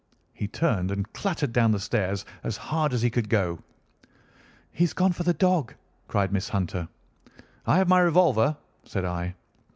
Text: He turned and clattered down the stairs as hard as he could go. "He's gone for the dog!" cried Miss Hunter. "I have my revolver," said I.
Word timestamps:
He 0.33 0.47
turned 0.47 0.89
and 0.89 1.13
clattered 1.13 1.53
down 1.53 1.69
the 1.73 1.79
stairs 1.79 2.25
as 2.43 2.57
hard 2.57 2.91
as 2.91 3.03
he 3.03 3.11
could 3.11 3.29
go. 3.29 3.59
"He's 4.71 4.93
gone 4.93 5.11
for 5.13 5.21
the 5.21 5.31
dog!" 5.31 5.75
cried 6.07 6.33
Miss 6.33 6.49
Hunter. 6.49 6.87
"I 7.67 7.77
have 7.77 7.87
my 7.87 7.99
revolver," 7.99 8.57
said 8.83 9.05
I. 9.05 9.35